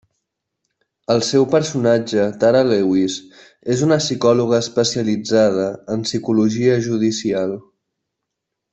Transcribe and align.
El 1.15 1.19
seu 1.27 1.45
personatge 1.55 2.23
Tara 2.45 2.63
Lewis, 2.71 3.17
és 3.75 3.83
una 3.89 3.99
psicòloga 4.05 4.63
especialitzada 4.65 5.71
en 5.97 6.09
psicologia 6.11 6.83
judicial. 6.91 7.59